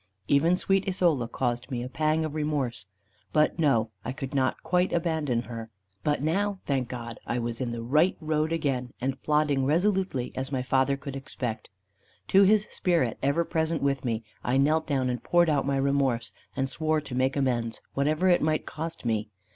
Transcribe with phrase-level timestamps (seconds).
[0.27, 2.87] Even sweet Isola caused me a pang of remorse;
[3.31, 5.69] but no, I could not quite abandon her.
[6.03, 10.51] But now, thank God, I was in the right road again, and plodding resolutely as
[10.51, 11.69] my father could expect.
[12.29, 16.31] To his spirit, ever present with me, I knelt down and poured out my remorse;
[16.55, 19.29] and swore to make amends, whatever it might cost me.